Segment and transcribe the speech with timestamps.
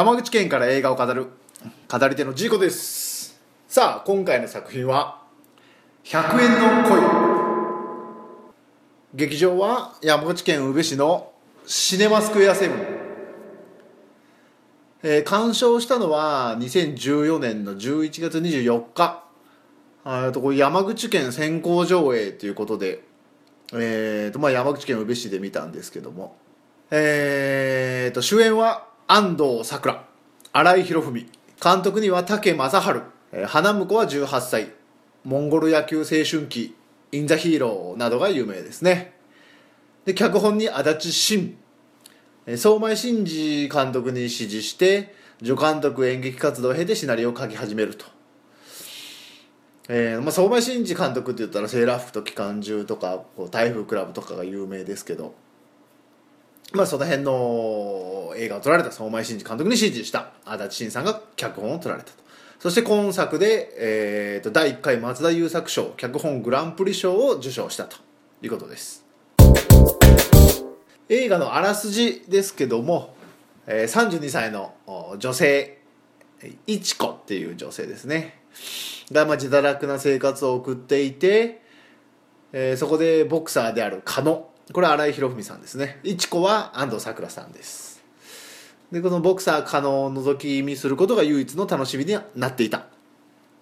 [0.00, 1.26] 山口県から映画を語る
[1.86, 3.38] 語り手のジーコです。
[3.68, 5.20] さあ今回の作品は
[6.04, 7.02] 「100円の恋」
[9.12, 11.32] 劇場は山口県宇部市の
[11.66, 12.78] シネマスクエアセブン、
[15.02, 19.22] えー、鑑賞したのは2014年の11月24日。
[20.04, 23.02] あとこれ山口県先行上映ということで、
[23.74, 26.38] えーとまあ、山口県宇部市で見たんですけども、
[26.90, 30.04] えーと主演は安藤サクラ
[30.52, 31.26] 新井博文
[31.60, 34.72] 監督には武正治花婿は18歳
[35.24, 36.76] モンゴル野球青春期
[37.10, 39.14] イン・ザ・ヒーローなどが有名ですね。
[40.04, 41.56] で脚本に足立真
[42.54, 45.12] 相馬真司監督に指示して
[45.44, 48.06] 助監督演劇活動を経てシナリオを書き始めると、
[49.88, 55.34] えーまあ、相馬真司監督って言ったらセーラー服と機関銃とかこう台風クラブとかが有名ですけど。
[56.72, 60.30] まあその辺の映画を撮られた相馬真司監督に指示した。
[60.44, 62.20] 足立慎さんが脚本を撮られたと。
[62.60, 67.96] そして今作で、えーと、第1回松田優作賞脚本グランプリ賞を受賞したと
[68.42, 69.06] いうことです。
[71.08, 73.14] 映画のあらすじですけども、
[73.66, 74.74] えー、32歳の
[75.18, 75.78] 女性
[76.66, 78.42] いちこっていう女性ですね。
[79.10, 81.62] が、まあ、自堕落な生活を送っていて、
[82.52, 85.98] えー、そこでボクサーである加野これは新井博文さんですね。
[86.04, 88.04] いちこは安藤サクラさんです。
[88.92, 92.86] でこのボクサー可能を覗き見することが唯一の楽しみになっていた。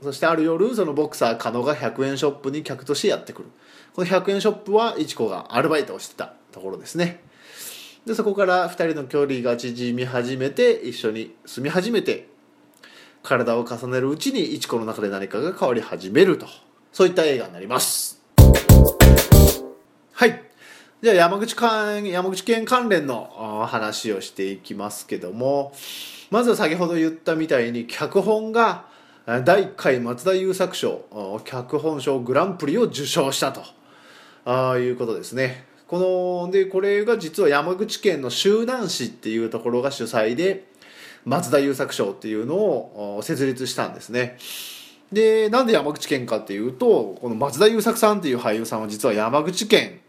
[0.02, 3.48] そしてある夜そのボクサー可能が100円ショップに客としてやってくる。
[3.94, 7.20] この100円ショップはいちこがアルバイトをしてたところですね。
[8.04, 12.28] でそこから2人の距離が縮み始めて一緒に住み始めて
[13.22, 16.46] 体を重ねるうちにいちこの中で何かが変わり始めると。
[16.92, 18.22] そういった映画になります。
[20.12, 20.47] はい。
[21.00, 25.72] じゃあ山口山口県関連の話をしていきますけども。
[26.30, 28.84] まずは先ほど言ったみたいに脚本が
[29.26, 33.62] 第1回松田優作賞脚本賞グランプリを受賞したと。
[34.44, 35.66] あいうことですね。
[35.86, 40.66] このでこれが実は山口県の周南市っていうところが主催で
[41.24, 44.36] 松田優作賞っていうのを設立したんですね。
[45.12, 50.00] でなんで山口県かっていうとこの松田優作さんっていう俳優さんは実は山口県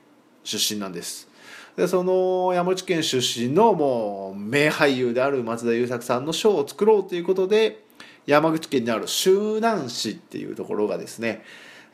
[0.44, 1.30] 出身なんです
[1.76, 7.84] でその山口県出身のもう名俳優である松田優作さんの賞を作ろうということで
[8.26, 11.44] 山口県にある周南市っていうところがですね、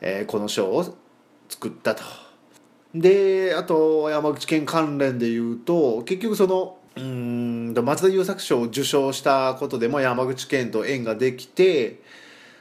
[0.00, 0.96] えー、この賞を
[1.48, 2.02] 作ったと。
[2.94, 12.00] であと山口県関連でいうと結局そのうん松田優作賞を受賞したことでも山口県と縁ができて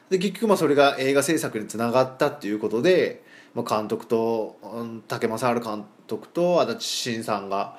[0.10, 3.24] で結局まあそれが映画制作につながったっていうことで
[3.56, 4.60] まあ、監督と
[5.08, 7.78] 竹正治監督と足立慎さんが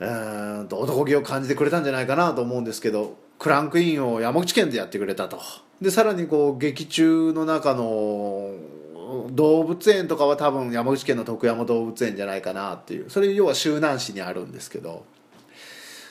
[0.00, 5.40] うん男気を感じてくれたんじゃないかなと思うんですけどクランクインを山口県でやってくれたと。
[5.80, 8.52] でさらにこう劇中の中の
[9.30, 13.08] 動物園とかは多分山口県の徳山動物園じゃないかなっていう。
[13.08, 15.04] それ要は周南市にあるんですけど。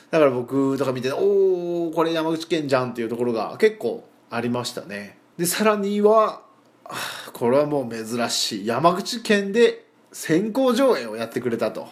[0.10, 5.18] だから僕とか見ておおこれ山口県じゃんっていうところが結構ありましたね。
[5.38, 6.42] でさらには
[7.38, 8.66] これはもう珍しい。
[8.66, 11.88] 山口県で先行上映をやってくれたと。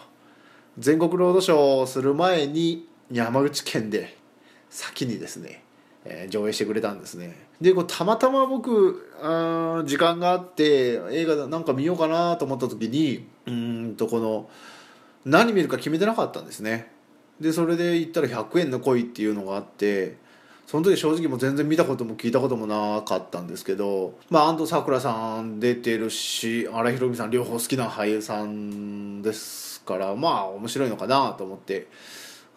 [0.76, 4.18] 全国ロードショーをする前に山口県で
[4.70, 5.62] 先にですね、
[6.04, 7.46] えー、上映してくれたんですね。
[7.60, 14.50] でこうたまたま僕あ時間があって映画なんか見ようかなと思った時にうんとこの
[15.24, 16.90] 何見るか決めてなかったんですね。
[17.40, 20.16] でそれで言ったら100円の恋っていうのがあって
[20.66, 31.86] その時正直も全然見たことも聞いたこともなかったんですけど、まあ、安藤サクラさん出てるし荒井博美さん両方好きな俳優さんですからまあ面白いのかなと思って。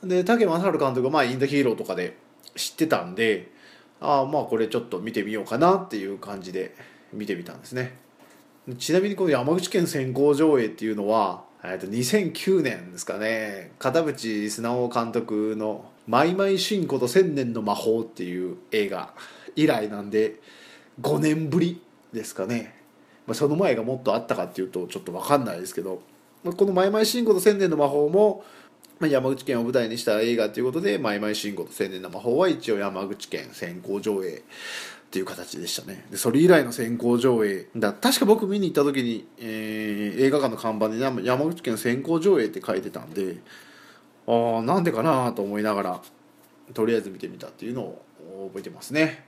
[0.03, 2.16] で武正治監督が、まあ「インドヒーロー」とかで
[2.56, 3.51] 知ってたんで
[4.00, 6.74] ああまあこれちょっと見てみようかなっていう感じで
[7.12, 7.98] 見てみたんですね。
[8.78, 13.74] ちなみにこの山口県先行上映っていうのはえと2009年ですかね。
[13.78, 19.14] 片渕素直監督の「マイマイシンコと千年の魔法」っていう映画
[19.56, 20.40] 以来なんで
[21.02, 21.80] 5年ぶり
[22.12, 22.74] ですかね、
[23.28, 26.02] まあ、その前がもっとあったかっていうとちょっと分かんないですけど、
[26.44, 28.44] まあ、この「マイマイシンコと千年の魔法も」
[29.00, 34.42] まあ、山口県を舞台にした映画ということで「マイマイシンコと千年の魔法」は一応山口県先行上映っ
[35.12, 36.08] ていう形でしたね。
[36.10, 37.94] でそれ以来の先行上映だ。
[37.94, 43.38] 確か僕見に行った時に、えー、映画館の看板に山口県先行上映って書いてたんで
[44.30, 46.02] ああなんでかなと思いながら
[46.76, 48.04] とりあえず見てみたっていうのを
[48.50, 49.26] 覚えてますね。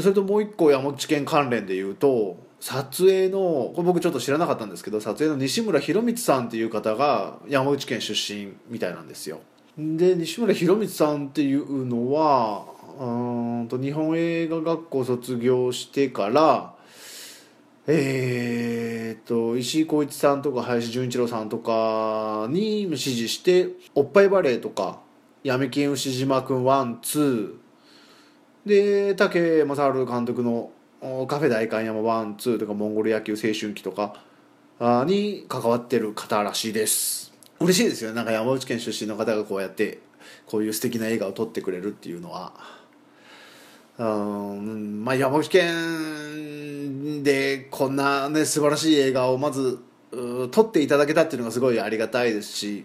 [0.00, 9.40] それともう一個山口県関連で言うと撮影のこれ僕ちょっと知らなかったんですけど撮影の西村博光さんっていう方が山口県出身みたいなんですよ。
[9.76, 12.64] で西村博光さんっていうのは
[12.98, 16.71] うんと日本映画学校卒業してから
[17.84, 25.00] えー、と石井浩一さんとか林純一郎さんとかに指示して「おっぱいバレー」とか
[25.42, 27.62] 「闇金牛島君ワンツー。
[28.64, 30.70] で武正治監督の
[31.26, 34.22] 「カフェ大観山ワンツーとか「モンゴル野球青春期」とか
[35.04, 37.32] に関わってる方らしいです。
[37.58, 38.12] 嬉しいですよ。
[38.12, 39.98] なんか山口県出身の方がこうやって
[40.46, 42.81] こういう素敵な映画を撮ってくれるっていうのは。
[44.02, 49.78] うんまあ山口県でこんなね素晴らしい映画をまず
[50.50, 52.84] 撮っていただけたっていうのがすごいありがたいですし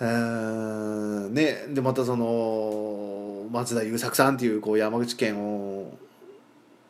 [0.00, 5.96] うんねでまたその松田優作さんっていうこう山口県を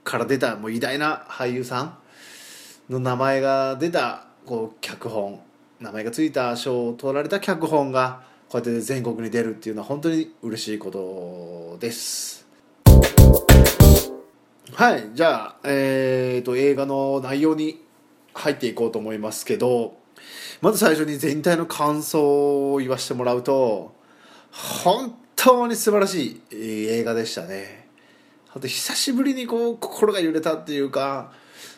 [0.03, 1.99] から出たもう偉大な俳優さん
[2.91, 5.41] の名前が出たこう脚本
[5.79, 12.46] 名前が付いた賞を取られた脚本がこうやって全国に出るっていうのは本当に嬉しいことです。
[14.75, 17.81] はいじゃあえーと、映画の内容に
[18.35, 19.97] 入っていこうと思いますけど
[20.61, 23.95] まず最初に全体の感想を言わせてもらうと
[24.51, 27.87] 本当に素晴らしい映画でしたね。
[28.55, 31.31] あと久しぶりにこう心が揺れたっていうか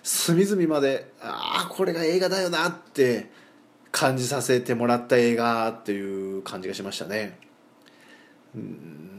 [0.02, 3.30] 隅々までああこれが映画だよなって
[3.90, 7.38] 感じさせてもらった映画っていう感じがしましたね。
[8.54, 8.60] 何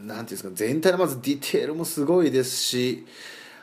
[0.08, 3.06] ていうんですか全体のまずディテールもすごいですし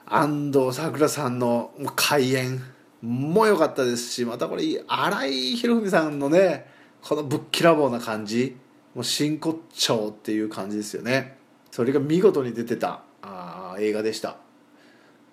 [0.07, 2.63] 安藤サクラさんの開演
[3.03, 6.67] も良かったですしまたこれ新井博文さんのね
[7.03, 8.57] このぶっきらぼうな感じ
[8.95, 11.37] もう真骨頂っていう感じですよね。
[11.71, 14.39] それが見事に出てたあ映画でした。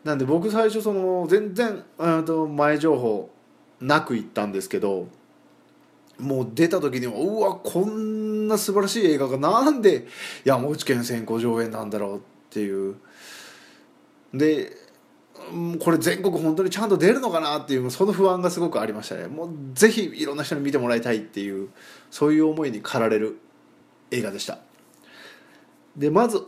[0.04, 1.84] なんで僕最初その全然
[2.26, 3.30] と前情報
[3.80, 5.08] なく行ったんですけど
[6.20, 10.08] もう出た時にはうわこんな素晴らしい映画がなんで
[10.44, 12.98] 山口県先行上映なんだろうっていう
[14.34, 14.72] で
[15.80, 19.28] これ全国本当にちゃんと出るのかなっていうその不安がすごくありましたね。
[19.28, 21.70] もうぜひいろんな人に見てもらいたいっていう
[22.10, 23.40] そういう思いに駆られる
[24.12, 24.60] 映画でした。
[25.96, 26.42] でまず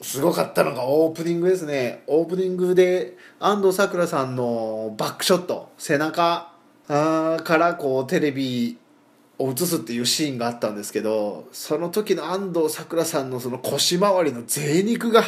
[0.00, 2.04] すごかったのがオープニングですね。
[2.06, 6.52] オープニングで安藤サクラさんのバックショット背中
[6.88, 8.78] からこうテレビ
[9.38, 15.22] を映すっていうシーンがあったんですけどその時の安藤サクラさんのその腰回りの贅肉が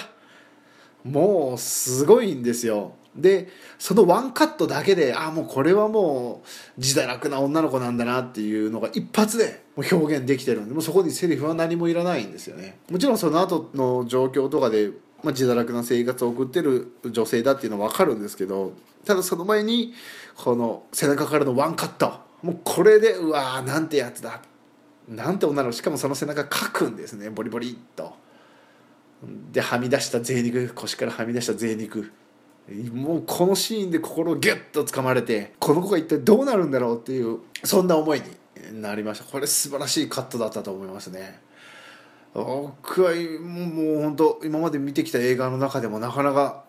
[1.05, 2.93] もうすごいんですよ。
[3.15, 12.79] でそのワンカットだけでああもうこれはもう自堕落な女の子なんだなっていうのが一発でもう表現できてるんでもうそこにセリフは何もいらないんですよね。
[12.91, 14.89] もちろんその後の状況とかで、
[15.23, 18.73] まあ、自堕落な生活を送ってる女性だっていうのは分かるんですけど
[19.05, 19.93] ただその前に
[20.37, 22.21] この背中からのワンカット。
[22.43, 24.41] もうこれでうわーなんてやつだ。
[25.09, 25.77] なんて女の子。
[25.77, 27.29] しかもその背中かくんですね。
[27.31, 28.22] ボリボリっと。
[29.53, 32.11] ではみ出した贅肉腰からはみ出した贅肉。
[32.93, 38.23] もうこのシーンで心をギュッとつかまれてこの子が一体どうなるんだろうっていうそんな思い
[38.71, 39.25] になりました。
[39.25, 41.41] これ素晴らしいカットだったと思いますね。
[42.35, 46.65] 僕はもう本当今まで見てきた映画の中でもなかなか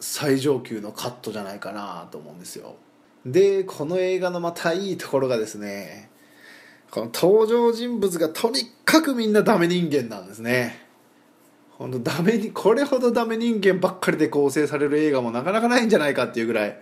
[0.00, 2.76] 最上級のカットじゃないかなと思うんですよ。
[3.24, 6.10] でこの映画のまたいいところがですね
[6.90, 10.85] この登場人物がとにかくみんなダメ人間なんですね。
[11.78, 16.78] 本当ダメにこれほどダメ人間ばっかりで構成される映画もなかなかないんじゃないかっていうぐらい、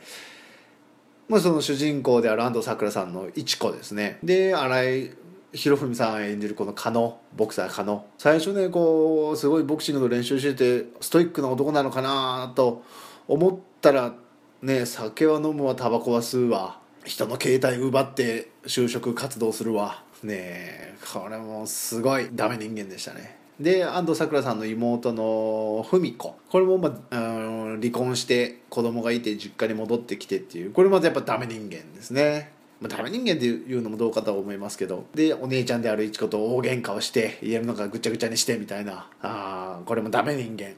[1.28, 4.18] まあ、その主人公である安藤サクラさんの一子ですね。
[4.22, 5.10] で新井
[5.52, 12.82] 博文さん演じるこの加納ボクサー加納最初ねこうすごいボクシングの練習しててストイックな男なのかなと
[13.28, 14.14] 思ったら
[14.62, 16.78] ね酒は飲むわタバコは吸うわ。
[17.04, 20.02] 人の携帯奪って就職活動するわ。
[20.22, 23.43] ねえこれもすごいダメ人間でしたね。
[23.60, 26.34] で安藤サクラさんの妹の文子。
[26.50, 27.14] これも、まあ、
[27.80, 30.72] 離婚して子供がいて実家に戻ってきてっていう。
[30.72, 35.06] これまたやっぱダメ人間ですね、まあ、ダメ人間っていうのもどうかとは思いますけど。
[35.14, 39.08] でお姉ちゃんであるいち子と大喧嘩をして家の中ぐちゃぐちゃにしてみたいな。
[39.22, 40.74] あこれもダメ人間。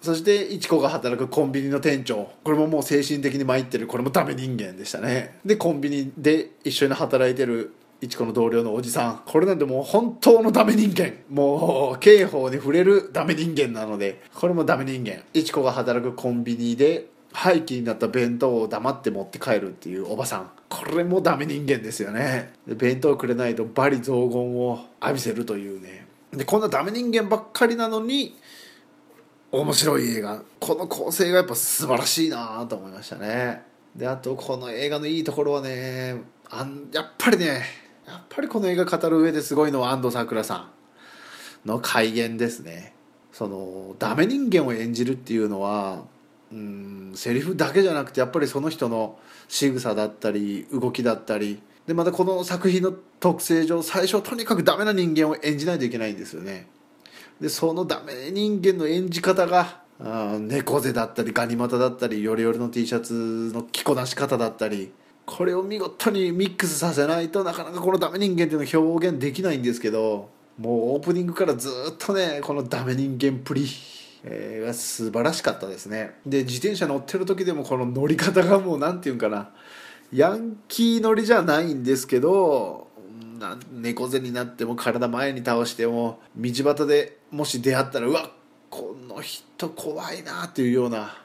[0.00, 2.30] そしていち子が働くコンビニの店長。
[2.42, 3.86] これももう精神的に参ってる。
[3.86, 5.38] これもダメ人間でしたね。
[5.44, 9.22] でコンビニで一緒に働いてる一子の同僚のおじさん。
[9.26, 11.12] これなんてもう本当のダメ人間。
[11.28, 14.22] もう刑法に触れるダメ人間なので。
[14.34, 15.22] これもダメ人間。
[15.34, 20.50] 一子が働くコンビニで廃棄になった弁当を黙って持って帰るっていうおばさん。
[20.68, 22.52] これもダメ人間ですよね。
[22.66, 26.06] 弁当くれないと罵詈雑言を浴びせるというね。
[26.32, 28.36] でこんなダメ人間ばっかりなのに
[29.52, 30.42] 面白い映画。
[30.58, 33.62] この構成がやっぱ素晴らしいなと思いましたね。
[33.94, 40.68] であとこの映画のいいところはねあんやっぱりねやっぱりこの映画語る上ですごいのは安藤サクラさ
[41.64, 42.94] んの怪言ですね。
[43.32, 46.02] そのダメ人間を演じるっていうのは
[46.52, 51.62] うんセリフだけじゃなくてやっぱりその人の仕草だったり動きだったり。
[51.86, 56.68] でまたこの作品の特性上最初はとにかくダメな人間を演じないといけないんですよね。
[57.40, 59.80] でそのダメ人間の演じ方が
[60.38, 64.92] 猫背だったりガニ股だったりヨレヨレの T シャツの着こなし方だったり
[65.26, 73.66] これを見事にミックスさせないとなかなかこのダメ人間っていうのを表現できないんですけどもうオープニングからずっとねこのダメ人間プリ
[74.24, 76.16] えー、が素晴らしかったですね。
[76.26, 79.50] で自転車乗ってる時でもこの乗り方がもう何て言うんかな。
[80.12, 82.88] ヤンキー乗りじゃないんですけど
[83.72, 88.32] 猫背になっても体前に倒しても道端でもし出会ったらうわ
[88.70, 91.16] この人怖いなっていうような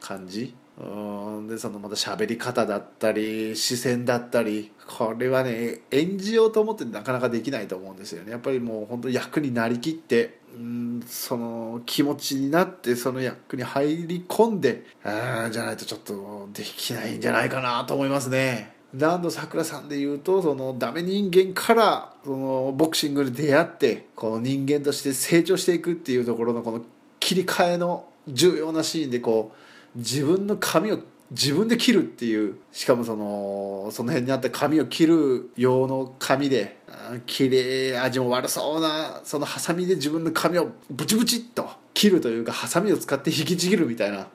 [0.00, 0.54] 感じ。
[0.78, 18.72] うんでそのまた喋り方だったり視線だったりこれはね演じようと思ってなかなかできないと思うんですよねやっぱりもう本当役になりきってうんその気持ちになってその役に入り込んであじゃないとちょっとできないんじゃないかなと思いますね。
[18.94, 26.82] ランドさくらさんで言うとそのダメ人間からそのボクシングで出会ってこの人間として成長していくっていうところのこの
[27.18, 29.56] 切り替えの重要なシーンでこう
[29.94, 30.98] 自分の髪を
[31.30, 36.78] 自分で切るっていうしかもそのその辺にあった髪を切る用の紙で
[37.26, 44.28] 綺麗味も悪そうなそのハサミで自分の髪をブチブチっと切るというかハサミを使って引きちぎるみたいな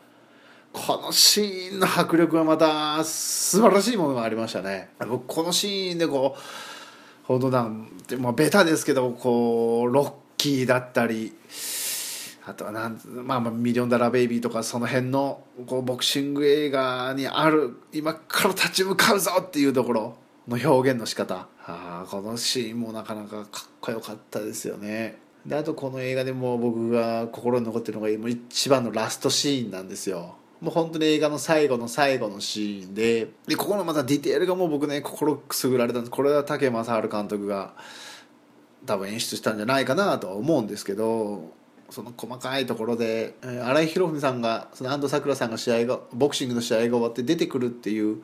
[0.74, 4.90] このシーンの迫力はまた素晴らしいものがありましたね。
[5.08, 6.42] 僕このシーンでこう
[7.26, 11.34] 本当なんてまあベタですけどこうロッキーだったり
[12.48, 20.16] あとはなん、まあ、まあミリオンダラベイビーとかその辺のこうボクシング映画にある今から立ち向かうぞっていうところ
[20.48, 21.48] の表現の仕方。
[21.66, 25.18] あこのシーンもなかなかかっこよかったですよね。
[25.46, 30.36] であとこの映画でも僕が心に残ってるのが一番のラストシーンなんですよ。
[30.62, 36.12] もう本当に映画の最後の最後のシーンででここのまたディテールがもう僕ね心くすぐられたんです。
[36.12, 37.74] これは武正治監督が
[38.86, 41.52] 多分演出したんじゃないかなとは思うんですけど
[41.90, 48.24] その細かいところで、え、新井博文さんがその安藤サクラさんが試合がボクシングの試合が終わって出てくるっていう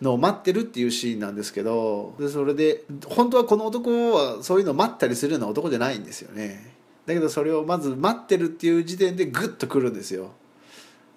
[0.00, 6.74] のを待ってるっていうシーンなんですけどでそれで本当はこの男はそういうのを待ったりするような男じゃないんですよね。
[7.06, 10.32] だけどそれをまず待ってるっていう時点でグッとくるんですよ。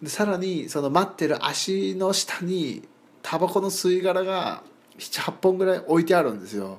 [0.02, 2.88] でさらにその待ってる足の下に
[3.22, 4.64] タバコの吸い殻が
[4.98, 6.78] 78本ぐらい置いてあるんですよ。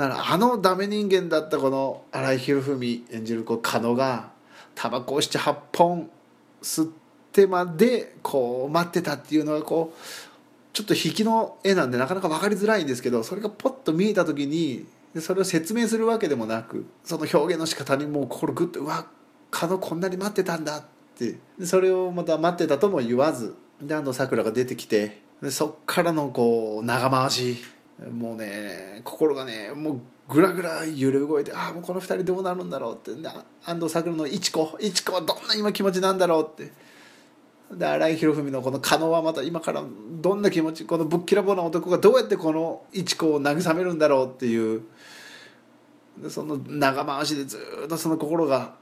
[0.00, 4.30] だからあのダメ人間だったこの新井博文演じるこう狩野が
[4.74, 6.08] タバコを78本
[6.62, 6.88] 吸っ
[7.32, 9.98] てまでこう待ってたっていうのがこう
[10.72, 14.86] ちょっと引きの絵なんでなかなか分かりづらいんですけどそれがポッと見えた時に
[15.18, 19.06] それを説明するわけでもなくその表現の仕方にもう心グッとうわ
[19.50, 20.84] 狩野こんなに待ってたんだっ
[21.18, 27.58] てそれをまた待ってたとも言わずで安藤サクラが出てきてでそっからのこう長回し
[28.08, 33.10] もうね心がねもうぐらぐら揺れ動いてああもうこの2人どうなるんだろうって。
[33.64, 36.72] 安藤サクラのいちこいちこはどんな今気持ちなんだろうって。
[37.76, 39.84] で新井博文のこの狩野はまた今から
[40.20, 44.82] どんな気持ちこのぶっきらぼうな男がどうやってこの一子を慰めるんだろうっていう。
[46.18, 48.74] でその長回しでずっとその心が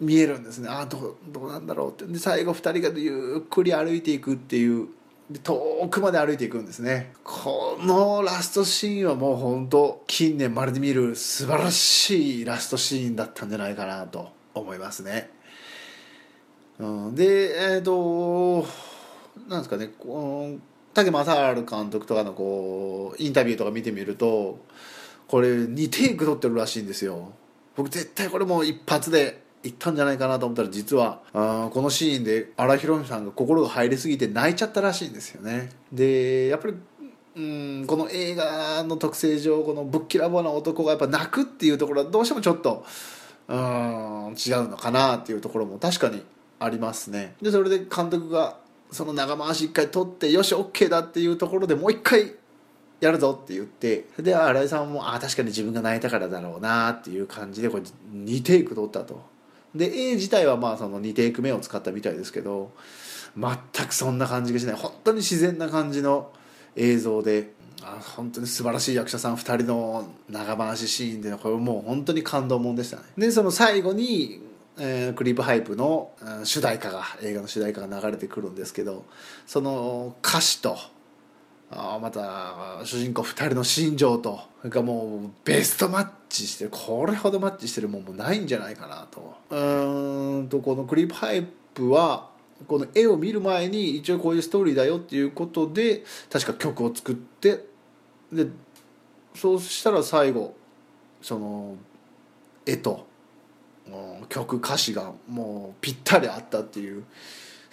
[0.00, 0.68] 見えるんですね。
[0.68, 2.06] ああどうどうなんだろうって。
[2.06, 4.88] で最後2人がゆっくり歩いていくっていう。
[5.30, 7.12] で遠くまで歩いていくんですね。
[7.22, 15.30] このラストシーンはもう本当近年まるで見る素晴らしいラストシーンだったんじゃないかなと思いますね。
[16.78, 18.66] うん、でえっ、ー、と
[19.48, 20.58] なんですかねこ
[20.94, 24.64] の武正治監督とかのこうインタビューとか見てみると
[25.26, 27.32] これ2テイク撮ってるらしいんですよ。
[27.76, 35.70] 僕絶対これもう一発でいったんじゃないかなと思ったら実はあこのシーンで荒井博美さんが心が入りすぎて泣いちゃったらしいんですよね。
[35.92, 36.74] でやっぱり
[37.36, 42.84] うんこの映画の特性上このぶっきらぼうな男がやっぱ泣くっていうところはどうしてもちょっと
[43.48, 46.22] うん違うのかなっていうところも確かに
[46.60, 47.34] ありますね。
[47.42, 48.58] でそれで監督が
[48.90, 52.34] その長回し一回取ってよし OK だっていうところでもう一回
[53.00, 59.37] やるぞって言ってで新井さんもあ確かに自分が泣いたからだろうなっていう感じでこれ2テイク取ったと。
[59.74, 62.72] で A 自体はまあその2テイク目を使ったみたいですけど
[63.36, 64.76] 全くそんな感じがしない。
[64.76, 66.32] 本当に自然な感じの
[66.76, 73.02] 映像であ本当に素晴らしい役者さん2人の長回しシーンでこれもう本当に感動もんでしたね。
[73.16, 74.42] でその最後に
[74.80, 76.12] えー、クリープハイプの
[76.44, 79.04] 主題歌が映画の主題歌が流れてくるんですけど
[79.46, 80.78] その歌詞と
[81.70, 86.70] あまた主人公2人の心情とそれかもうベストマッチしてる。
[86.70, 89.34] これほどマッチしてるもんもないんじゃないかなと。
[89.50, 92.30] うーんとこのクリープハイプは
[92.66, 97.66] この絵を見る前に一応こういうストーリーだよっていうことで確か曲を作って
[98.32, 98.46] で
[99.34, 100.54] そうしたら最後
[101.22, 101.76] その
[102.66, 103.06] 絵と
[104.28, 107.04] 曲歌詞がもうぴったりあったっていう。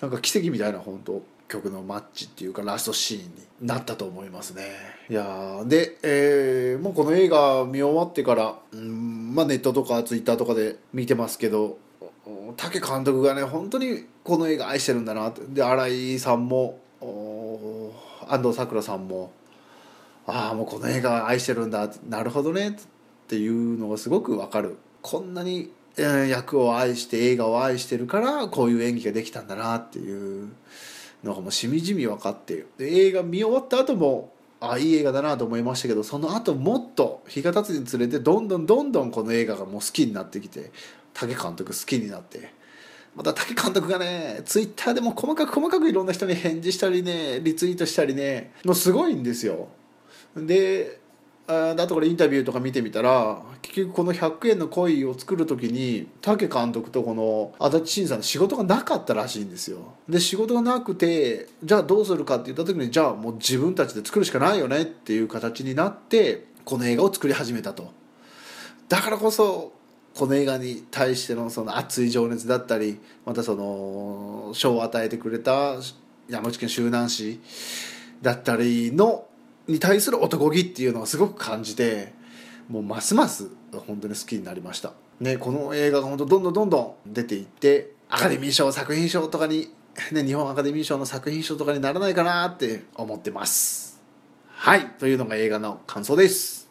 [0.02, 3.22] なんか奇跡みたいな本当曲のマッチっていうかラストシーン
[3.62, 4.64] になったと思いますね。
[5.10, 11.78] いやで、えー、もうこの映画見終わってから、うんまあ、ネットとかツイッターとかで見てますけど
[12.58, 15.42] 武監督がね本当にこの映画愛してるんだなって。
[15.48, 16.80] で新井さんも
[18.28, 19.32] 安藤サクラさんも
[20.26, 22.74] ああもうこの映画愛してるんだなるほどねっ
[23.28, 24.78] ていうのがすごくわかる。
[25.04, 25.72] こんなに
[26.02, 30.50] 役を愛して映画を愛してるからこういう演技ができたんだなっていう
[31.24, 40.72] のがもうしみじみ分かってで映画見終わった後もあいい映画だなと思いましたけどその後もっと日が経つにつれてどんどんどんどんこの映画がもう好きになってきて
[41.14, 42.54] 武監督好きになって
[43.16, 49.70] また武監督がねツイッターでも細かく細かくいろんな人に返事したりねリツイートしたりねもうすごいんですよ。
[50.36, 51.00] で
[51.48, 59.94] あとこれインタビューとか見てみたら結局この100円の恋を作る時に武監督とこの足立慎さんの仕事がなかったらしいんですよ。
[60.10, 67.92] で仕事がなくてじゃあどうするかって言った時にじゃあもう自分たちで作るしかないよねっていう形になってこの映画を作り始めたと。
[68.90, 69.72] だからこそ
[70.16, 75.76] この映画に対してのその熱い情熱だったりまたその賞を与えてくれた
[76.30, 77.40] 山口県周南市
[78.22, 79.26] だったりの
[79.68, 82.14] に対する男気っていうのをすごく感じて
[82.70, 83.50] もうますます
[83.88, 84.94] 本当に好きになりました。
[85.20, 89.70] ねこの映画が本当どんどんどんどん出ていってアカデミー賞作品賞とかに、
[90.12, 94.02] ね、日本アカデミー賞の作品賞とかにならないかなって思ってます。
[94.48, 96.68] はいというのが映画の感想です。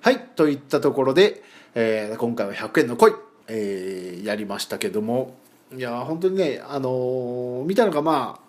[0.00, 1.42] はいといったところで、
[1.74, 3.12] えー、今回は100円の恋、
[3.48, 5.36] えー、やりましたけども
[5.76, 8.41] いや本当にねあのー、見たのがまあ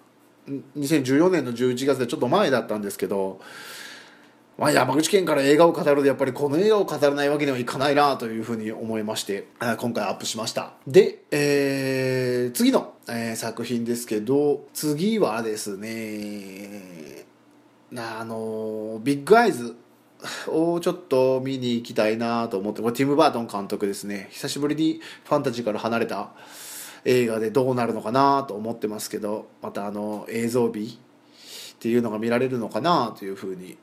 [0.48, 3.40] 2014年の11月でちょっと前だったんですけど、
[4.58, 10.74] まあ、山口県から映画を語るとやっぱりこの映画を語らないわけにはいかないなというふうに思いまして今回アップしました。
[10.86, 17.26] で、えー、次の、えー、作品ですけど次はですね
[17.96, 19.76] あのビッグアイズ
[20.48, 24.30] をちょっと見に行きたいなと思ってこれティム・バートン監督ですね。
[24.32, 26.32] 久しぶりにファンタジーから離れた
[27.06, 33.78] 映画でどうなるのかなと思ってますけどまたあの映像美っていうのが見られるのかなというふうに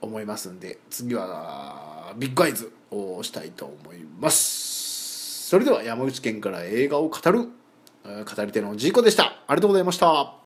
[0.00, 5.48] 思いますんで次はビッグアイズをしたいと思います。
[5.48, 7.48] それでは山口県から映画を語る
[8.04, 9.24] 語り手のジーコでした。
[9.24, 10.43] ありがとうございました。